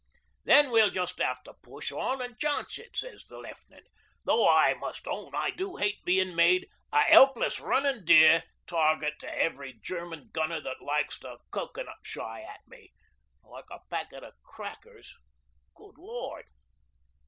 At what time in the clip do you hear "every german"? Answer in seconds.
9.39-10.31